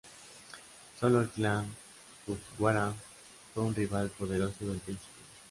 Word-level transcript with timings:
Sólo 0.99 1.21
el 1.21 1.29
clan 1.29 1.67
Fujiwara 2.25 2.91
fue 3.53 3.61
un 3.65 3.75
rival 3.75 4.09
poderoso 4.09 4.65
del 4.65 4.79
príncipe. 4.79 5.05